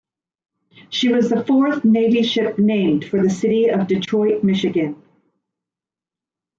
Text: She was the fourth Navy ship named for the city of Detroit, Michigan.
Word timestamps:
She 0.89 1.13
was 1.13 1.29
the 1.29 1.45
fourth 1.45 1.85
Navy 1.85 2.23
ship 2.23 2.57
named 2.57 3.05
for 3.05 3.21
the 3.21 3.29
city 3.29 3.67
of 3.69 3.85
Detroit, 3.85 4.43
Michigan. 4.43 4.99